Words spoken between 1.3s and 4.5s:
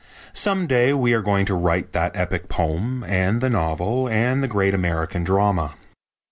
to write that epic poem, and the novel, and the